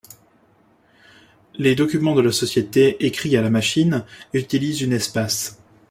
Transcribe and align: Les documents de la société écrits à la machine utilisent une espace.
Les 1.57 1.75
documents 1.75 2.15
de 2.15 2.21
la 2.21 2.31
société 2.31 3.05
écrits 3.05 3.37
à 3.37 3.41
la 3.43 3.51
machine 3.51 4.03
utilisent 4.33 4.81
une 4.81 4.93
espace. 4.93 5.61